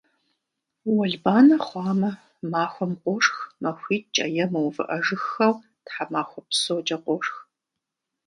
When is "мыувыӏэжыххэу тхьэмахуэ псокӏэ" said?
4.51-6.97